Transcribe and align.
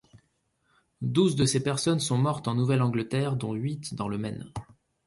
Douze 1.03 1.35
de 1.35 1.45
ces 1.45 1.61
personnes 1.61 1.99
sont 1.99 2.17
mortes 2.17 2.47
en 2.47 2.55
Nouvelle-Angleterre, 2.55 3.35
dont 3.35 3.53
huit 3.53 3.93
dans 3.93 4.07
le 4.07 4.17
Maine. 4.17 4.51